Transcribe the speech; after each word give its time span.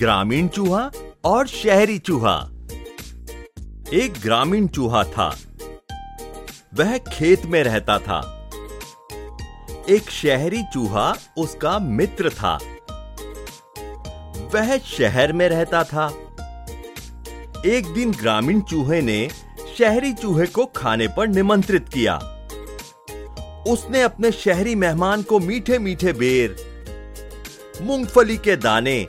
ग्रामीण 0.00 0.48
चूहा 0.48 0.90
और 1.24 1.46
शहरी 1.46 1.98
चूहा। 1.98 2.50
एक 3.92 4.14
ग्रामीण 4.22 4.66
चूहा 4.66 5.04
था। 5.04 5.36
वह 6.74 6.98
खेत 6.98 7.46
में 7.46 7.62
रहता 7.62 7.98
था। 7.98 8.50
एक 9.88 10.10
शहरी 10.10 10.62
चूहा 10.62 11.16
उसका 11.38 11.78
मित्र 11.78 12.30
था। 12.30 12.58
वह 14.54 14.78
शहर 14.78 15.32
में 15.32 15.48
रहता 15.48 15.84
था। 15.84 16.06
एक 17.66 17.92
दिन 17.94 18.12
ग्रामीण 18.12 18.60
चूहे 18.60 19.02
ने 19.02 19.30
शहरी 19.78 20.12
चूहे 20.12 20.46
को 20.46 20.66
खाने 20.66 21.08
पर 21.08 21.28
निमंत्रित 21.28 21.88
किया। 21.88 22.16
उसने 23.68 24.02
अपने 24.02 24.32
शहरी 24.32 24.74
मेहमान 24.74 25.22
को 25.22 25.38
मीठे 25.38 25.78
मीठे 25.78 26.12
बेर, 26.12 26.56
मूंगफली 27.82 28.36
के 28.36 28.56
दाने 28.56 29.06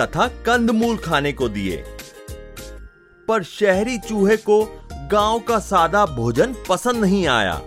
तथा 0.00 0.26
कंदमूल 0.46 0.96
खाने 0.96 1.32
को 1.32 1.48
दिए। 1.48 1.84
पर 3.28 3.42
शहरी 3.42 3.98
चूहे 3.98 4.36
को 4.36 4.64
गाँव 5.12 5.38
का 5.38 5.58
सादा 5.58 6.06
भोजन 6.06 6.54
पसंद 6.68 6.96
नहीं 6.96 7.26
आया। 7.26 7.60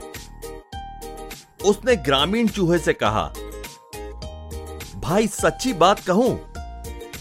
उसने 1.65 1.95
ग्रामीण 1.95 2.47
चूहे 2.47 2.79
से 2.79 2.93
कहा, 2.93 3.23
भाई, 4.95 5.27
सच्ची 5.27 5.73
बात 5.73 5.99
कहूँ, 5.99 6.53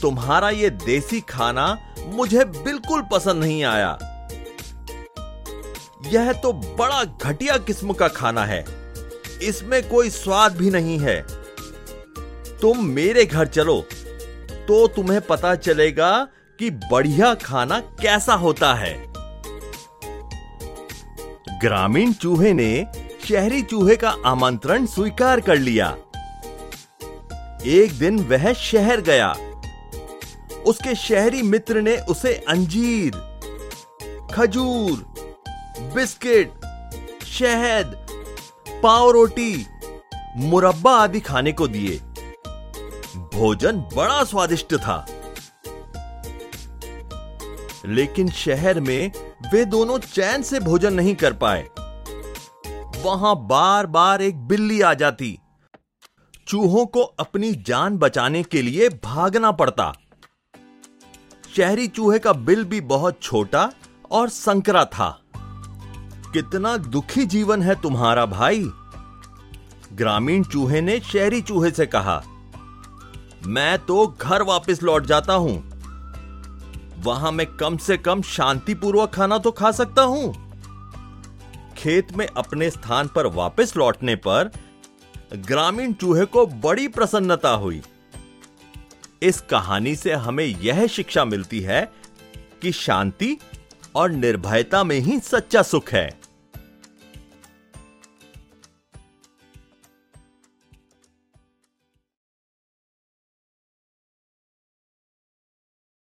तुम्हारा 0.02 0.50
ये 0.50 0.70
देसी 0.70 1.20
खाना 1.20 1.66
मुझे 2.06 2.44
बिल्कुल 2.44 3.02
पसंद 3.12 3.44
नहीं 3.44 3.64
आया। 3.64 3.98
यह 6.06 6.32
तो 6.32 6.52
बड़ा 6.52 7.04
घटिया 7.04 7.56
किस्म 7.56 7.92
का 7.92 8.08
खाना 8.08 8.44
है। 8.44 8.64
इसमें 9.42 9.88
कोई 9.88 10.10
स्वाद 10.10 10.56
भी 10.56 10.70
नहीं 10.70 10.98
है। 10.98 11.20
तुम 12.60 12.84
मेरे 12.84 13.24
घर 13.24 13.46
चलो 13.46 13.84
तो 14.68 14.86
तुम्हें 14.86 15.20
पता 15.20 15.54
चलेगा 15.54 16.28
कि 16.58 16.70
बढ़िया 16.70 17.34
खाना 17.34 17.80
कैसा 17.80 18.34
होता 18.34 18.74
है। 18.74 19.12
ग्रामीण 21.60 22.12
चूहे 22.12 22.52
ने 22.52 22.86
शहरी 23.28 23.62
चूहे 23.62 23.96
का 23.96 24.14
आमंत्रण 24.26 24.86
स्वीकार 24.86 25.40
कर 25.40 25.56
लिया। 25.56 25.96
एक 27.66 27.98
दिन 27.98 28.18
वह 28.18 28.52
शहर 28.52 29.00
गया। 29.00 29.34
उसके 30.66 30.94
शहरी 30.94 31.42
मित्र 31.42 31.80
ने 31.80 31.96
उसे 31.96 32.34
अंजीर, 32.48 33.12
खजूर, 34.34 35.14
बिस्किट, 35.94 36.52
शहद, 37.26 38.06
पाव 38.82 39.10
रोटी, 39.10 39.66
मुरब्बा 40.36 40.96
आदि 40.96 41.20
खाने 41.20 41.52
को 41.52 41.68
दिए। 41.68 42.00
भोजन 43.38 43.76
बड़ा 43.76 44.24
स्वादिष्ट 44.24 44.74
था। 44.74 45.06
लेकिन 47.86 48.28
शहर 48.28 48.80
में 48.80 49.12
वे 49.52 49.64
दोनों 49.64 49.98
चैन 49.98 50.42
से 50.42 50.60
भोजन 50.60 50.92
नहीं 50.92 51.14
कर 51.14 51.32
पाए। 51.32 51.68
वहाँ 53.02 53.46
बार 53.46 53.86
बार 53.86 54.22
एक 54.22 54.38
बिल्ली 54.38 54.80
आ 54.80 54.94
जाती। 54.94 55.38
चूहों 56.48 56.86
को 56.86 57.02
अपनी 57.02 57.52
जान 57.52 57.98
बचाने 57.98 58.42
के 58.42 58.62
लिए 58.62 58.88
भागना 58.88 59.52
पड़ता। 59.52 59.92
शहरी 61.56 61.88
चूहे 61.88 62.18
का 62.18 62.32
बिल 62.32 62.64
भी 62.64 62.80
बहुत 62.80 63.18
छोटा 63.22 63.72
और 64.10 64.28
संकरा 64.28 64.84
था। 64.84 65.22
कितना 66.32 66.76
दुखी 66.76 67.26
जीवन 67.26 67.62
है 67.62 67.80
तुम्हारा 67.80 68.26
भाई, 68.26 68.70
ग्रामीण 69.92 70.44
चूहे 70.44 70.80
ने 70.80 71.00
शहरी 71.00 71.42
चूहे 71.42 71.70
से 71.70 71.86
कहा। 71.86 72.22
मैं 73.46 73.78
तो 73.78 74.06
घर 74.20 74.42
वापस 74.42 74.82
लौट 74.82 75.06
जाता 75.06 75.32
हूँ। 75.32 75.56
वहाँ 76.98 77.32
मैं 77.32 77.46
कम 77.46 77.76
से 77.76 77.96
कम 77.96 78.22
शांतिपूर्वक 78.22 79.10
खाना 79.10 79.38
तो 79.38 79.50
खा 79.50 79.70
सकता 79.70 80.02
हूँ। 80.02 80.32
खेत 81.76 82.12
में 82.12 82.26
अपने 82.26 82.70
स्थान 82.70 83.08
पर 83.08 83.26
वापस 83.26 83.76
लौटने 83.76 84.16
पर 84.16 84.50
ग्रामीण 85.36 85.92
चूहे 85.92 86.24
को 86.24 86.46
बड़ी 86.46 86.88
प्रसन्नता 86.88 87.50
हुई। 87.50 87.80
इस 89.22 89.40
कहानी 89.40 89.94
से 89.96 90.12
हमें 90.12 90.44
यह 90.44 90.86
शिक्षा 90.86 91.24
मिलती 91.24 91.60
है 91.60 91.80
कि 92.62 92.72
शांति 92.72 93.36
और 93.96 94.10
निर्भयता 94.10 94.82
में 94.84 94.98
ही 94.98 95.18
सच्चा 95.20 95.62
सुख 95.62 95.90
है। 95.90 96.08